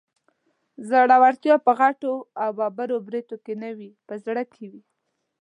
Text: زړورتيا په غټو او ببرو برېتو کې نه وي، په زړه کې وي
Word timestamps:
زړورتيا 0.89 1.55
په 1.65 1.71
غټو 1.79 2.13
او 2.41 2.49
ببرو 2.59 2.97
برېتو 3.07 3.35
کې 3.43 3.53
نه 3.61 3.69
وي، 3.77 3.91
په 4.07 4.13
زړه 4.25 4.43
کې 4.53 4.65
وي 4.71 4.81